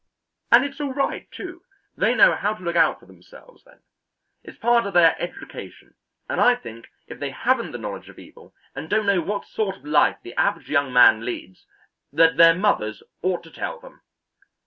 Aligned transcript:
And 0.51 0.65
it's 0.65 0.81
all 0.81 0.95
right, 0.95 1.29
too; 1.31 1.63
they 1.95 2.15
know 2.15 2.33
how 2.33 2.55
to 2.55 2.63
look 2.63 2.75
out 2.75 2.99
for 2.99 3.05
themselves, 3.05 3.63
then. 3.65 3.81
It's 4.43 4.57
part 4.57 4.87
of 4.87 4.95
their 4.95 5.15
education; 5.21 5.93
and 6.27 6.41
I 6.41 6.55
think 6.55 6.87
if 7.05 7.19
they 7.19 7.29
haven't 7.29 7.69
the 7.71 7.77
knowledge 7.77 8.09
of 8.09 8.17
evil, 8.17 8.55
and 8.73 8.89
don't 8.89 9.05
know 9.05 9.21
what 9.21 9.45
sort 9.45 9.77
of 9.77 9.85
life 9.85 10.17
the 10.23 10.33
average 10.33 10.71
young 10.71 10.91
man 10.91 11.23
leads, 11.23 11.67
that 12.11 12.37
their 12.37 12.55
mothers 12.55 13.03
ought 13.21 13.43
to 13.43 13.51
tell 13.51 13.79
them." 13.79 14.01